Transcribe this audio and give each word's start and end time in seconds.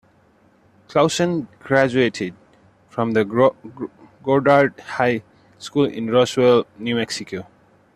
Claussen 0.87 1.45
graduated 1.59 2.33
from 2.89 3.13
Goddard 4.23 4.79
High 4.79 5.21
School 5.59 5.85
in 5.85 6.09
Roswell, 6.09 6.65
New 6.79 6.95
Mexico. 6.95 7.45